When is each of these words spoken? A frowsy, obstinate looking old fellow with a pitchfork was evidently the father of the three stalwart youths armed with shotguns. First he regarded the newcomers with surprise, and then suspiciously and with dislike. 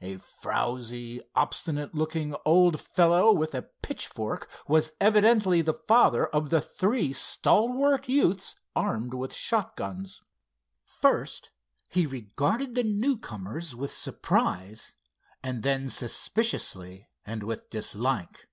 A 0.00 0.18
frowsy, 0.18 1.20
obstinate 1.34 1.96
looking 1.96 2.36
old 2.44 2.80
fellow 2.80 3.32
with 3.32 3.56
a 3.56 3.70
pitchfork 3.82 4.48
was 4.68 4.92
evidently 5.00 5.62
the 5.62 5.74
father 5.74 6.28
of 6.28 6.50
the 6.50 6.60
three 6.60 7.12
stalwart 7.12 8.08
youths 8.08 8.54
armed 8.76 9.14
with 9.14 9.34
shotguns. 9.34 10.22
First 10.84 11.50
he 11.88 12.06
regarded 12.06 12.76
the 12.76 12.84
newcomers 12.84 13.74
with 13.74 13.92
surprise, 13.92 14.94
and 15.42 15.64
then 15.64 15.88
suspiciously 15.88 17.08
and 17.26 17.42
with 17.42 17.68
dislike. 17.68 18.46